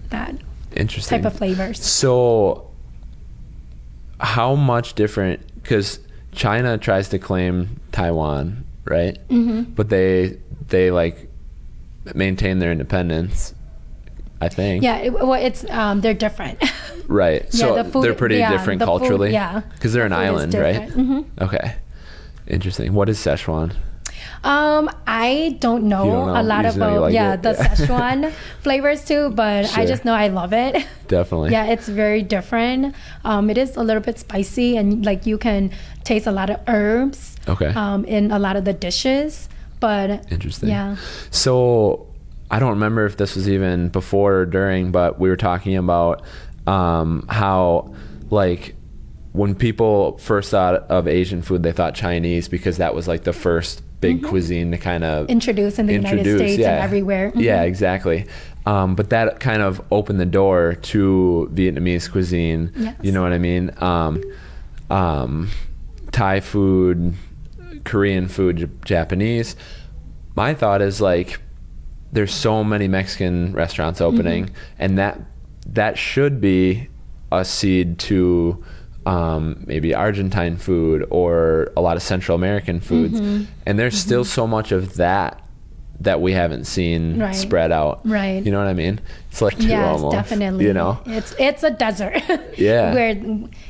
[0.09, 0.35] that
[0.75, 1.21] Interesting.
[1.21, 1.83] type of flavors.
[1.83, 2.69] So,
[4.19, 5.39] how much different?
[5.61, 5.99] Because
[6.33, 9.17] China tries to claim Taiwan, right?
[9.29, 9.71] Mm-hmm.
[9.73, 11.29] But they they like
[12.13, 13.53] maintain their independence.
[14.41, 14.83] I think.
[14.83, 16.57] Yeah, it, well, it's um, they're different.
[17.09, 17.43] Right.
[17.45, 19.31] Yeah, So the food- they're pretty yeah, different the food- culturally.
[19.31, 19.61] yeah.
[19.73, 20.89] Because they're The an food is island, right?
[20.89, 21.25] Mhm.
[21.39, 21.75] Okay.
[22.47, 22.93] Interesting.
[22.93, 23.71] What is Szechuan?
[24.43, 26.41] Um, I don't know, don't know.
[26.41, 27.43] a lot You just know you about like yeah it.
[27.43, 27.67] the Yeah.
[27.75, 30.85] Szechuan flavors too, but I just know I love it.
[31.07, 31.51] Definitely.
[31.51, 32.93] Yeah, it's very different.
[33.23, 35.71] Um, it is a little bit spicy, and like you can
[36.03, 37.35] taste a lot of herbs.
[37.47, 37.67] Okay.
[37.67, 39.47] Um, in a lot of the dishes,
[39.79, 40.69] but Interesting.
[40.69, 40.97] Yeah.
[41.31, 42.06] So
[42.49, 46.21] I don't remember if this was even before or during, but we were talking about
[46.65, 47.93] um, how
[48.29, 48.75] like
[49.33, 53.33] when people first thought of Asian food, they thought Chinese because that was like the
[53.33, 57.31] first big cuisine to kind of Introduce in the United introduce, States and everywhere.
[57.31, 57.41] Mhm.
[57.41, 58.25] Yeah, exactly.
[58.65, 62.71] Um, but that kind of opened the door to Vietnamese cuisine.
[62.75, 62.95] Yes.
[63.01, 63.71] You know what I mean?
[63.77, 64.21] Um,
[64.89, 65.49] um,
[66.11, 67.13] Thai food,
[67.85, 69.55] Korean food, Japanese.
[70.35, 71.39] My thought is like,
[72.17, 74.55] there's so many Mexican restaurants opening, Mm-hmm.
[74.83, 75.19] and that
[75.79, 76.87] that should be
[77.31, 78.63] a seed to
[79.05, 83.19] um, maybe Argentine food or a lot of Central American foods.
[83.21, 83.43] Mm-hmm.
[83.65, 85.41] And there's still so much of that
[86.01, 87.35] that we haven't seen Right.
[87.35, 88.01] spread out.
[88.05, 88.43] Right.
[88.45, 88.99] You know what I mean?
[89.31, 90.13] It's like two Yes, almost.
[90.15, 90.65] definitely.
[90.65, 90.99] You know?
[91.05, 92.21] it's it's a desert.
[92.57, 92.93] Yeah.
[92.93, 93.11] where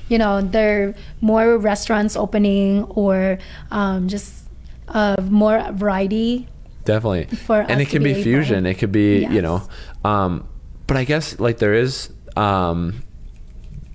[0.09, 3.37] you know there are more restaurants opening or
[3.71, 4.45] um, just
[4.89, 6.47] uh, more variety.
[6.87, 7.25] Definitely.
[7.35, 8.65] For and it can be be fusion.
[8.65, 9.61] It could be, you know.
[10.05, 10.47] Um,
[10.87, 13.03] but I guess like there is um,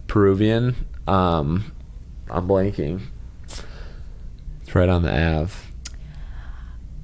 [0.08, 0.76] Peruvian.
[1.08, 1.72] Um,
[2.30, 3.00] I'm blanking.
[3.48, 5.54] It's right on the Ave.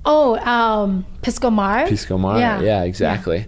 [0.04, 1.86] Oh, um, Pisco Mar.
[1.86, 2.38] Pisco Mar.
[2.38, 2.60] Yeah.
[2.60, 3.46] Yeah, exactly.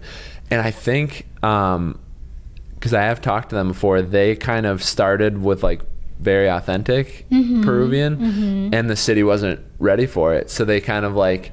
[0.51, 5.63] And I think because I have talked to them before, they kind of started with
[5.63, 5.83] like
[6.19, 7.63] very authentic Mm-hmm.
[7.65, 11.53] Peruvian, and the city wasn't ready for it, so they kind of like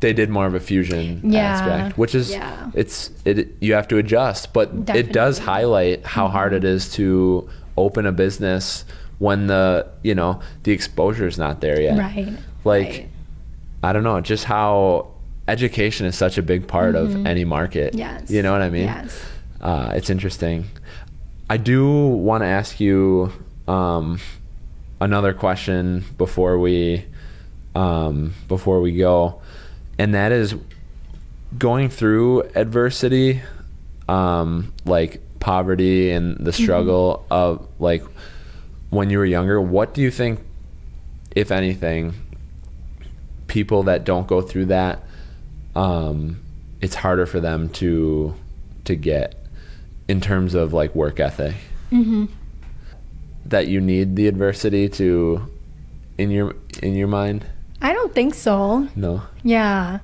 [0.00, 1.40] they did more of a fusion Yeah.
[1.40, 2.70] aspect, which is Yeah.
[2.74, 7.48] it's it you have to adjust, but it does highlight how hard it is to
[7.76, 8.84] open a business
[9.18, 11.98] when the you know the exposure is not there yet.
[11.98, 12.28] Right.
[12.64, 13.08] Like right.
[13.82, 15.08] I don't know, just how
[15.48, 17.90] education is such a big part of any market.
[17.92, 17.98] Mm-hmm.
[17.98, 18.30] Yes.
[18.30, 18.84] You know what I mean?
[18.84, 19.24] Yes.
[19.60, 20.64] Uh, it's interesting.
[21.50, 23.32] I do want to ask you
[23.66, 24.20] um,
[25.00, 27.04] another question before we
[27.74, 29.40] um, before we go,
[29.98, 30.54] and that is
[31.56, 33.40] going through adversity,
[34.08, 36.62] um, like poverty and the Mm-hmm.
[36.62, 38.02] struggle of like
[38.90, 39.60] when you were younger.
[39.60, 40.40] What do you think,
[41.34, 42.14] if anything,
[43.46, 45.02] people that don't go through that,
[45.74, 46.40] um,
[46.80, 48.34] it's harder for them to
[48.84, 49.34] to get
[50.06, 51.54] in terms of like work ethic.
[51.92, 52.26] Mm-hmm.
[53.46, 55.50] That you need the adversity to
[56.18, 57.46] in your in your mind.
[57.80, 58.88] I don't think so.
[58.96, 59.22] No.
[59.42, 59.98] Yeah.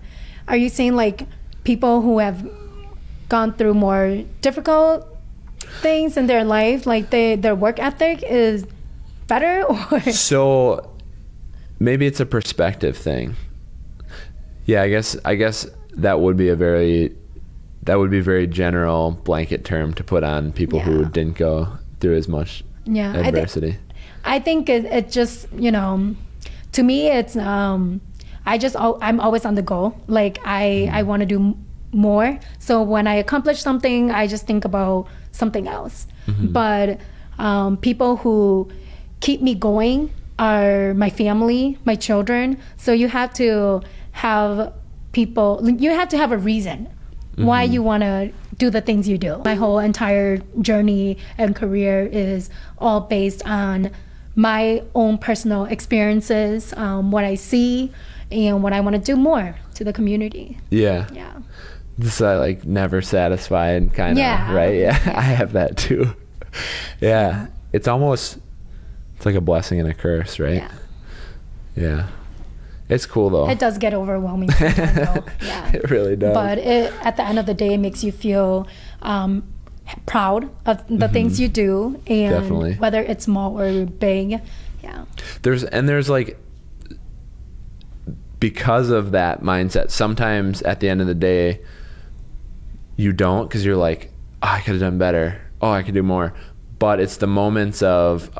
[0.48, 1.26] Are you saying like
[1.64, 2.48] people who have
[3.28, 5.06] gone through more difficult
[5.80, 8.66] things in their life, like they their work ethic is
[9.26, 10.90] better or So
[11.80, 13.34] maybe it's a perspective thing.
[14.66, 17.14] Yeah, I guess I guess that would be a very
[17.82, 21.68] that would be a very general blanket term to put on people who didn't go
[22.00, 23.76] through as much Yeah, I thi- adversity.
[24.24, 26.14] I think it, it just you know,
[26.74, 28.00] to me it's um,
[28.46, 29.94] I just I'm always on the go.
[30.06, 31.56] Like I I want to do
[31.92, 32.38] more.
[32.58, 36.06] So when I accomplish something, I just think about something else.
[36.52, 37.00] But
[37.38, 38.68] um, people who
[39.20, 42.58] keep me going are my family, my children.
[42.76, 43.82] So you have to
[44.12, 44.72] have
[45.12, 45.60] people.
[45.70, 46.88] You have to have a reason
[47.36, 49.42] why you want to do the things you do.
[49.44, 53.90] My whole entire journey and career is all based on
[54.34, 57.92] my own personal experiences, um, what I see,
[58.32, 60.58] and what I want to do more to the community.
[60.70, 61.06] yeah.
[61.12, 61.32] Yeah.
[61.96, 64.52] This uh, like never satisfied kind of Yeah.
[64.52, 64.74] right.
[64.74, 66.12] Yeah, I have that too.
[67.00, 68.38] yeah, it's almost
[69.16, 70.54] it's like a blessing and a curse, right?
[70.56, 70.72] Yeah.
[71.76, 72.06] Yeah,
[72.88, 73.48] it's cool though.
[73.48, 75.24] It does get overwhelming though.
[75.40, 75.70] Yeah.
[75.72, 76.34] it really does.
[76.34, 78.66] But it, at the end of the day, it makes you feel
[79.02, 79.44] um,
[80.06, 81.12] proud of the mm-hmm.
[81.12, 82.74] things you do, and Definitely.
[82.74, 84.40] whether it's small or big.
[84.82, 85.06] Yeah.
[85.42, 86.38] there's and there's like
[88.38, 91.62] because of that mindset, sometimes at the end of the day,
[92.96, 94.12] you don't because you're like,
[94.42, 95.40] oh, I could have done better.
[95.62, 96.34] Oh, I could do more.
[96.78, 98.30] But it's the moments of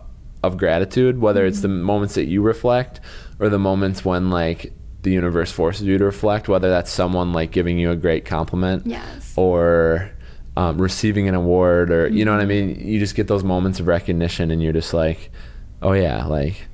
[0.42, 1.82] of gratitude, whether it's the mm-hmm.
[1.82, 3.01] moments that you reflect
[3.38, 4.72] or the moments when like
[5.03, 8.86] the universe forces you to reflect, whether that's someone like giving you a great compliment
[8.86, 9.32] Yes.
[9.36, 10.11] or
[10.57, 12.79] um, receiving an award or you know what I mean.
[12.81, 15.31] You just get those moments of recognition, and you're just like,
[15.83, 16.67] oh yeah, like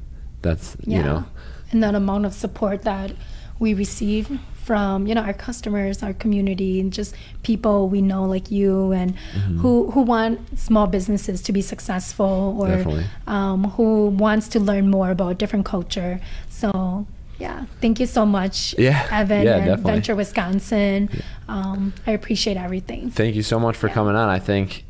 [0.43, 1.24] that's you know,
[1.72, 3.12] and that amount of support that
[3.59, 8.51] we receive from you know our customers our community and just people we know like
[8.51, 9.59] you and Mm-hmm.
[9.61, 15.11] who who want small businesses to be successful or um, who wants to learn more
[15.11, 16.20] about different culture.
[16.49, 17.07] So
[17.41, 19.93] yeah thank you so much Yeah, evan yeah, and definitely.
[19.93, 21.09] venture wisconsin
[21.49, 24.28] um, i appreciate everything thank you so much for coming on.
[24.28, 24.84] I think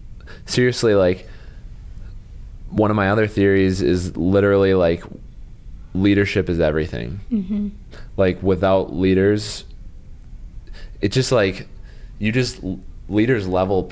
[0.46, 1.26] seriously, like
[2.70, 5.02] one of my other theories is literally like
[5.94, 7.20] leadership is everything.
[7.32, 7.68] Mm-hmm.
[8.16, 9.64] Like without leaders,
[11.00, 11.66] it just like
[12.18, 12.60] you just
[13.08, 13.90] leaders level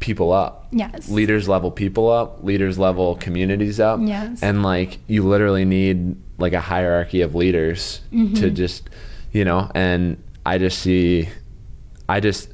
[0.00, 0.66] people up.
[0.72, 2.42] yes Leaders level people up.
[2.42, 4.00] Leaders level communities up.
[4.02, 4.42] Yes.
[4.42, 8.34] And like you literally need like a hierarchy of leaders Mm-hmm.
[8.34, 8.88] to just,
[9.32, 11.28] you know, and I just see,
[12.08, 12.48] I just,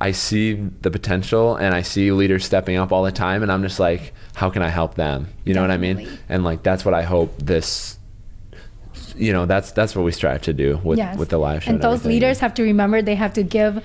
[0.00, 3.62] I see the potential and I see leaders stepping up all the time and I'm
[3.62, 5.28] just like, how can I help them?
[5.44, 6.08] You know what I mean?
[6.28, 7.96] And like that's what I hope this
[9.16, 11.16] you know, that's that's what we strive to do with yes.
[11.18, 11.70] with the live show.
[11.72, 12.10] And those everything.
[12.12, 13.84] leaders have to remember they have to give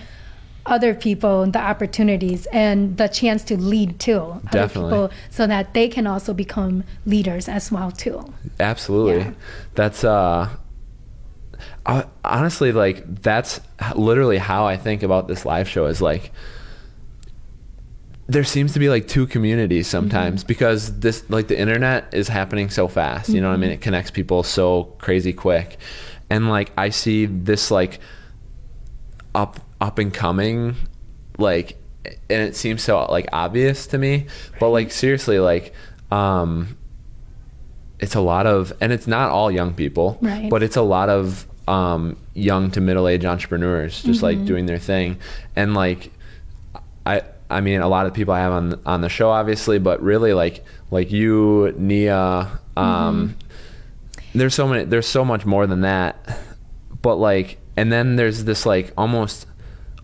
[0.65, 4.41] other people the opportunities and the chance to lead too.
[4.51, 8.33] Other people so that they can also become leaders as well too.
[8.59, 9.19] Absolutely.
[9.19, 9.31] Yeah.
[9.75, 10.49] That's uh
[11.85, 13.61] I, honestly like that's
[13.95, 16.31] literally how I think about this live show is like
[18.27, 20.47] there seems to be like two communities sometimes Mm-hmm.
[20.47, 23.73] because this like the internet is happening so fast you know what i mean Mm-hmm.
[23.75, 25.77] it connects people so crazy quick
[26.31, 27.99] and like i see this like
[29.35, 30.75] up up and coming
[31.37, 31.77] like
[32.29, 34.25] and it seems so like obvious to me
[34.59, 35.73] but like seriously like
[36.11, 36.75] um
[37.99, 40.49] it's a lot of and it's not all young people Right.
[40.49, 44.45] but it's a lot of um young to middle-aged entrepreneurs just like Mm-hmm.
[44.45, 45.17] doing their thing
[45.55, 46.11] and like
[47.05, 50.01] i i mean a lot of people i have on on the show obviously but
[50.01, 53.35] really like like you nia um
[54.33, 56.15] there's so many there's so much more than that
[57.01, 59.47] but like and then there's this like almost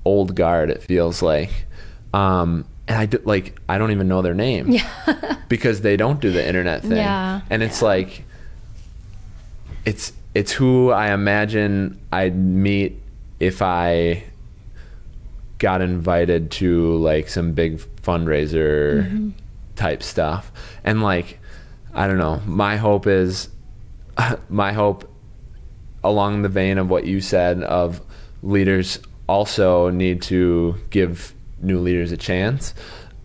[0.05, 1.65] old guard it feels like.
[2.13, 4.69] Um and i do, like i don't even know their name.
[4.71, 5.37] Yeah.
[5.49, 6.97] because they don't do the internet thing.
[6.97, 8.23] Yeah, and it's like
[9.85, 13.01] it's it's who i imagine i'd meet
[13.39, 14.23] if i
[15.57, 19.29] got invited to like some big fundraiser Mm-hmm.
[19.75, 20.51] type stuff.
[20.83, 21.39] And like
[21.93, 22.41] i don't know.
[22.45, 23.49] My hope is
[24.49, 25.07] my hope
[26.03, 28.01] along the vein of what you said of
[28.41, 32.73] leaders also need to give new leaders a chance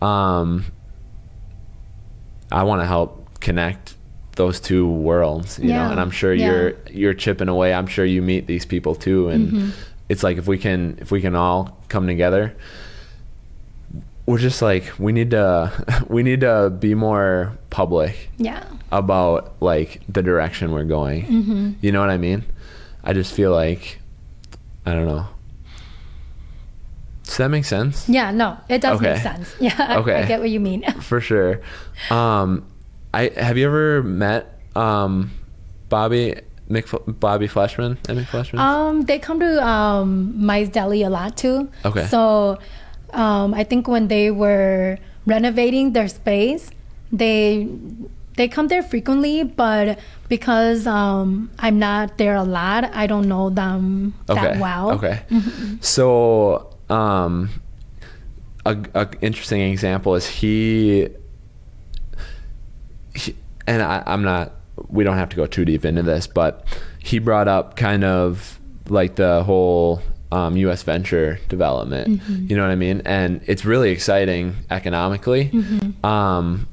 [0.03, 0.64] um,
[2.53, 3.94] i want to help connect
[4.36, 6.47] those two worlds you know and i'm sure yeah.
[6.51, 9.70] you're you're chipping away i'm sure you meet these people too and Mm-hmm.
[10.09, 12.55] it's like if we can if we can all come together
[14.26, 18.64] we're just like we need to we need to be more public Yeah.
[18.92, 21.22] about like the direction we're going.
[21.26, 21.72] Mm-hmm.
[21.80, 22.44] You know what I mean?
[23.05, 24.01] I just feel like
[24.84, 25.26] I don't know.
[27.37, 28.09] Does that make sense?
[28.09, 29.55] Yeah, no, it does make sense.
[29.61, 30.14] Yeah, I- Okay.
[30.14, 30.82] I get what you mean.
[31.03, 31.61] For sure.
[32.11, 32.64] Um,
[33.12, 35.30] I have you ever met um,
[35.91, 36.89] Bobby Mick
[37.20, 38.59] Bobby Fleshman and Fleshman?
[38.59, 41.68] Um, they come to um Mice Deli a lot too.
[41.84, 42.07] Okay.
[42.07, 42.57] So,
[43.12, 46.70] um, I think when they were renovating their space,
[47.12, 47.68] they
[48.37, 49.99] they come there frequently, but
[50.30, 54.93] because um I'm not there a lot, I don't know them that well.
[54.93, 55.20] Okay.
[55.80, 57.51] So, um,
[58.64, 61.09] a, a interesting example is he,
[63.14, 64.53] he and I, I'm not.
[64.89, 66.66] We don't have to go too deep into this, but
[66.99, 70.82] he brought up kind of like the whole um, U.S.
[70.82, 72.20] venture development.
[72.20, 72.47] Mm-hmm.
[72.49, 73.03] You know what I mean?
[73.05, 75.51] And it's really exciting economically.
[75.51, 76.05] Mm-hmm.
[76.05, 76.68] Um,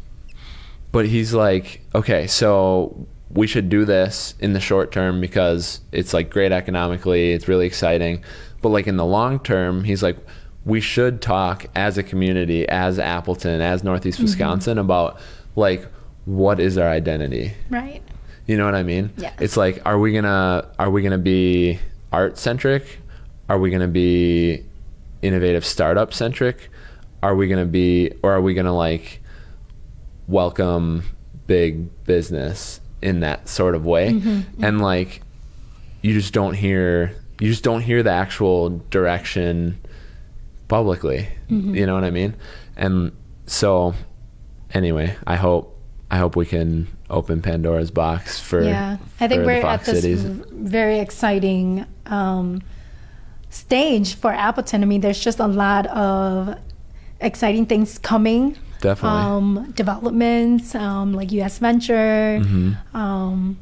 [0.92, 6.14] but he's like, okay, so we should do this in the short term because it's
[6.14, 8.24] like great economically, it's really exciting.
[8.64, 10.18] But like in the long term, he's like,
[10.66, 14.24] we should talk as a community, as Appleton, as Northeast mm-hmm.
[14.24, 15.20] Wisconsin about
[15.56, 15.86] like
[16.26, 17.54] what is our identity?
[17.70, 18.02] Right.
[18.48, 19.12] You know what I mean?
[19.18, 19.36] Yes.
[19.40, 21.80] It's like, are we gonna are we gonna be
[22.12, 23.00] art centric?
[23.50, 24.64] Are we gonna be
[25.22, 26.70] innovative startup centric?
[27.22, 29.22] Are we gonna be or are we gonna like
[30.28, 31.04] welcome
[31.48, 34.14] big business in that sort of way?
[34.14, 34.64] Mm-hmm.
[34.64, 35.22] And like
[36.02, 39.78] you just don't hear you just don't hear the actual direction
[40.70, 41.28] publicly.
[41.50, 41.76] Mm-hmm.
[41.76, 42.36] You know what I mean?
[42.78, 43.12] And
[43.46, 43.96] so
[44.74, 45.78] anyway, I hope
[46.10, 50.24] I hope we can open Pandora's box for yeah i think we're at this cities.
[50.24, 52.62] very exciting um,
[53.50, 56.58] stage for appleton i mean there's just a lot of
[57.20, 59.20] exciting things coming Definitely.
[59.20, 62.42] um, developments um, like us venture
[62.96, 63.60] um,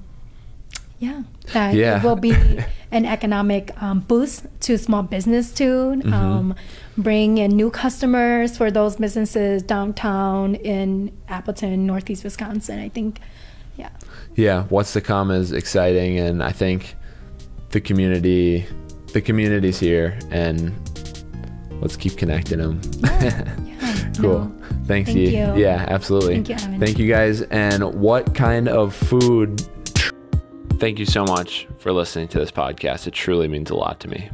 [1.02, 1.24] yeah
[1.54, 1.74] that.
[1.74, 1.97] Yeah.
[1.97, 2.32] it will be
[2.91, 6.14] an economic um, boost to small business too Mm-hmm.
[6.14, 6.56] um,
[6.97, 13.20] bring in new customers for those businesses downtown in appleton northeast wisconsin i think
[13.78, 13.89] yeah
[14.36, 16.95] yeah, what's to come is exciting, and I think
[17.72, 18.66] the community,
[19.12, 20.72] the community's here, and
[21.82, 22.80] let's keep connecting them.
[23.82, 24.45] Yeah, cool.
[24.45, 24.52] no.
[24.86, 25.38] Thanks, Thank Yi.
[25.38, 25.56] you.
[25.58, 26.36] Yeah, absolutely.
[26.36, 26.80] Thank you, Evan.
[26.80, 27.41] Thank you guys.
[27.43, 29.62] And what kind of food?
[30.82, 33.05] Thank you so much for listening to this podcast.
[33.05, 34.32] It truly means a lot to me.